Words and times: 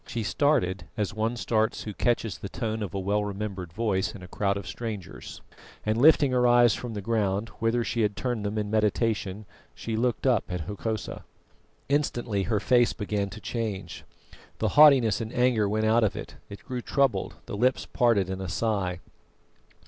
She 0.07 0.23
started 0.23 0.85
as 0.97 1.13
one 1.13 1.37
starts 1.37 1.83
who 1.83 1.93
catches 1.93 2.39
the 2.39 2.49
tone 2.49 2.81
of 2.81 2.95
a 2.95 2.99
well 2.99 3.23
remembered 3.23 3.71
voice 3.71 4.15
in 4.15 4.23
a 4.23 4.27
crowd 4.27 4.57
of 4.57 4.65
strangers, 4.67 5.41
and 5.85 5.95
lifting 5.95 6.31
her 6.31 6.47
eyes 6.47 6.73
from 6.73 6.95
the 6.95 7.01
ground, 7.03 7.49
whither 7.59 7.83
she 7.83 8.01
had 8.01 8.15
turned 8.15 8.43
them 8.43 8.57
in 8.57 8.71
meditation, 8.71 9.45
she 9.75 9.95
looked 9.95 10.25
up 10.25 10.45
at 10.49 10.61
Hokosa. 10.61 11.23
Instantly 11.87 12.41
her 12.45 12.59
face 12.59 12.93
began 12.93 13.29
to 13.29 13.39
change. 13.39 14.03
The 14.57 14.69
haughtiness 14.69 15.21
and 15.21 15.31
anger 15.33 15.69
went 15.69 15.85
out 15.85 16.03
of 16.03 16.15
it, 16.15 16.37
it 16.49 16.63
grew 16.65 16.81
troubled, 16.81 17.35
the 17.45 17.55
lips 17.55 17.85
parted 17.85 18.27
in 18.27 18.41
a 18.41 18.49
sigh. 18.49 19.01